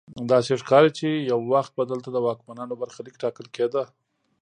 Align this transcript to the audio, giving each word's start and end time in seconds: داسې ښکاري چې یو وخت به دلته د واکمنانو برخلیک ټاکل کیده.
داسې 0.31 0.51
ښکاري 0.61 0.91
چې 0.99 1.07
یو 1.31 1.39
وخت 1.53 1.71
به 1.77 1.83
دلته 1.91 2.09
د 2.11 2.17
واکمنانو 2.27 2.79
برخلیک 2.81 3.15
ټاکل 3.23 3.45
کیده. 3.55 3.83